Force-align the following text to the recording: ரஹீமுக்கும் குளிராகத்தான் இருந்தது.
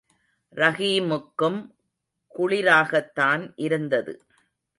ரஹீமுக்கும் 0.57 1.59
குளிராகத்தான் 2.35 3.51
இருந்தது. 3.55 4.13